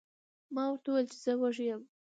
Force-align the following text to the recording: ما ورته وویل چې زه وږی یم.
ما 0.53 0.63
ورته 0.69 0.87
وویل 0.91 1.07
چې 1.11 1.17
زه 1.23 1.33
وږی 1.39 1.65
یم. 1.69 1.81